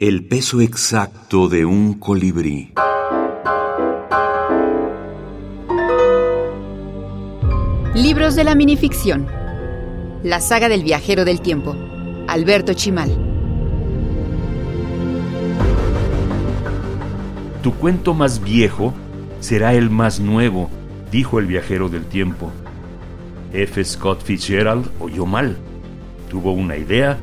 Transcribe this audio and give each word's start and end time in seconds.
El 0.00 0.24
peso 0.24 0.60
exacto 0.60 1.48
de 1.48 1.64
un 1.64 1.94
colibrí. 1.94 2.72
Libros 7.96 8.36
de 8.36 8.44
la 8.44 8.54
minificción. 8.54 9.26
La 10.22 10.40
saga 10.40 10.68
del 10.68 10.84
viajero 10.84 11.24
del 11.24 11.40
tiempo. 11.40 11.74
Alberto 12.28 12.74
Chimal. 12.74 13.10
Tu 17.64 17.74
cuento 17.74 18.14
más 18.14 18.40
viejo 18.40 18.94
será 19.40 19.74
el 19.74 19.90
más 19.90 20.20
nuevo, 20.20 20.70
dijo 21.10 21.40
el 21.40 21.46
viajero 21.46 21.88
del 21.88 22.04
tiempo. 22.04 22.52
F. 23.52 23.84
Scott 23.84 24.22
Fitzgerald 24.22 24.92
oyó 25.00 25.26
mal. 25.26 25.56
Tuvo 26.30 26.52
una 26.52 26.76
idea 26.76 27.18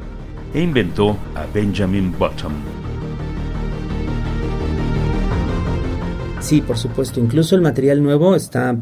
e 0.56 0.62
inventó 0.62 1.18
a 1.36 1.46
Benjamin 1.54 2.18
Bottom. 2.18 2.54
Sí, 6.40 6.62
por 6.62 6.78
supuesto. 6.78 7.20
Incluso 7.20 7.56
el 7.56 7.62
material 7.62 8.02
nuevo 8.02 8.36
está, 8.36 8.76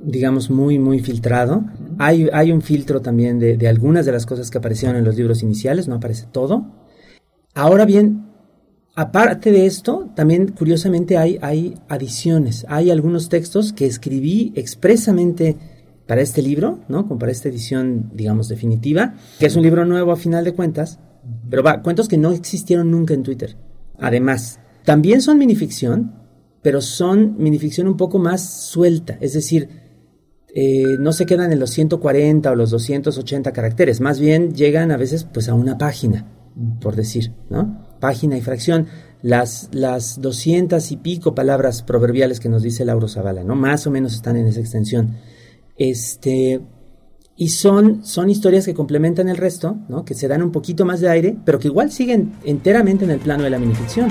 digamos, 0.00 0.50
muy, 0.50 0.78
muy 0.78 1.00
filtrado. 1.00 1.64
Hay, 1.98 2.28
hay 2.32 2.50
un 2.50 2.62
filtro 2.62 3.02
también 3.02 3.38
de, 3.38 3.56
de 3.56 3.68
algunas 3.68 4.06
de 4.06 4.12
las 4.12 4.24
cosas 4.24 4.50
que 4.50 4.58
aparecieron 4.58 4.96
en 4.96 5.04
los 5.04 5.16
libros 5.16 5.42
iniciales, 5.42 5.86
no 5.86 5.96
aparece 5.96 6.26
todo. 6.32 6.66
Ahora 7.54 7.84
bien, 7.84 8.24
Aparte 9.00 9.52
de 9.52 9.64
esto, 9.64 10.10
también 10.16 10.48
curiosamente 10.48 11.18
hay, 11.18 11.38
hay 11.40 11.76
adiciones. 11.88 12.66
Hay 12.68 12.90
algunos 12.90 13.28
textos 13.28 13.72
que 13.72 13.86
escribí 13.86 14.52
expresamente 14.56 15.56
para 16.08 16.20
este 16.20 16.42
libro, 16.42 16.80
¿no? 16.88 17.06
Como 17.06 17.20
para 17.20 17.30
esta 17.30 17.48
edición, 17.48 18.10
digamos, 18.12 18.48
definitiva, 18.48 19.14
que 19.38 19.46
es 19.46 19.54
un 19.54 19.62
libro 19.62 19.84
nuevo 19.84 20.10
a 20.10 20.16
final 20.16 20.44
de 20.44 20.52
cuentas, 20.52 20.98
pero 21.48 21.62
va, 21.62 21.82
cuentos 21.82 22.08
que 22.08 22.18
no 22.18 22.32
existieron 22.32 22.90
nunca 22.90 23.14
en 23.14 23.22
Twitter. 23.22 23.56
Además, 23.98 24.60
también 24.84 25.20
son 25.20 25.38
minificción, 25.38 26.14
pero 26.62 26.80
son 26.80 27.36
minificción 27.38 27.88
un 27.88 27.96
poco 27.96 28.18
más 28.18 28.42
suelta, 28.64 29.18
es 29.20 29.32
decir, 29.32 29.68
eh, 30.54 30.96
no 30.98 31.12
se 31.12 31.26
quedan 31.26 31.52
en 31.52 31.60
los 31.60 31.70
140 31.70 32.50
o 32.50 32.54
los 32.54 32.70
280 32.70 33.52
caracteres, 33.52 34.00
más 34.00 34.18
bien 34.18 34.54
llegan 34.54 34.90
a 34.90 34.96
veces 34.96 35.24
pues 35.24 35.48
a 35.48 35.54
una 35.54 35.78
página, 35.78 36.26
por 36.80 36.96
decir, 36.96 37.32
¿no? 37.50 37.86
página 38.00 38.36
y 38.36 38.40
fracción, 38.40 38.86
las, 39.22 39.68
las 39.72 40.20
200 40.20 40.92
y 40.92 40.96
pico 40.96 41.34
palabras 41.34 41.82
proverbiales 41.82 42.40
que 42.40 42.48
nos 42.48 42.62
dice 42.62 42.84
Lauro 42.84 43.08
Zavala, 43.08 43.44
¿no? 43.44 43.56
Más 43.56 43.86
o 43.86 43.90
menos 43.90 44.14
están 44.14 44.36
en 44.36 44.46
esa 44.46 44.60
extensión. 44.60 45.16
Este, 45.76 46.60
y 47.38 47.48
son, 47.48 48.04
son 48.04 48.28
historias 48.28 48.66
que 48.66 48.74
complementan 48.74 49.28
el 49.30 49.38
resto, 49.38 49.78
¿no? 49.88 50.04
Que 50.04 50.12
se 50.12 50.28
dan 50.28 50.42
un 50.42 50.52
poquito 50.52 50.84
más 50.84 51.00
de 51.00 51.08
aire, 51.08 51.36
pero 51.46 51.58
que 51.58 51.68
igual 51.68 51.90
siguen 51.90 52.32
enteramente 52.44 53.06
en 53.06 53.12
el 53.12 53.20
plano 53.20 53.44
de 53.44 53.50
la 53.50 53.58
minificción. 53.58 54.10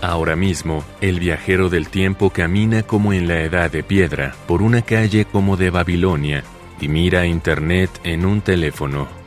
Ahora 0.00 0.36
mismo, 0.36 0.84
el 1.00 1.18
viajero 1.18 1.68
del 1.68 1.88
tiempo 1.88 2.30
camina 2.30 2.84
como 2.84 3.12
en 3.12 3.26
la 3.26 3.42
edad 3.42 3.70
de 3.70 3.82
piedra 3.82 4.36
por 4.46 4.62
una 4.62 4.82
calle 4.82 5.24
como 5.24 5.56
de 5.56 5.70
Babilonia 5.70 6.44
y 6.80 6.88
mira 6.88 7.26
internet 7.26 7.90
en 8.04 8.24
un 8.24 8.40
teléfono. 8.40 9.20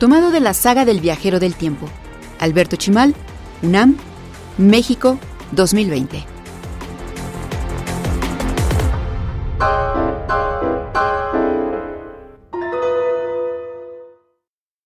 tomado 0.00 0.30
de 0.30 0.40
la 0.40 0.54
saga 0.54 0.86
del 0.86 0.98
viajero 0.98 1.38
del 1.38 1.54
tiempo. 1.54 1.86
Alberto 2.40 2.76
Chimal, 2.76 3.14
UNAM, 3.62 3.96
México, 4.56 5.18
2020. 5.52 6.39